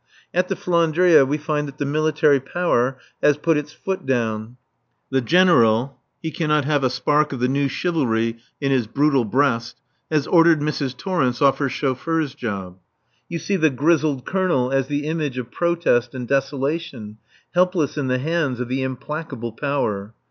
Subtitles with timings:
[0.33, 4.57] At the "Flandria" we find that the Military Power has put its foot down.
[5.11, 9.79] The General he cannot have a spark of the New Chivalry in his brutal breast
[10.11, 10.97] has ordered Mrs.
[10.97, 12.79] Torrence off her chauffeur's job.
[13.29, 17.19] You see the grizzled Colonel as the image of protest and desolation,
[17.53, 20.15] helpless in the hands of the implacable Power.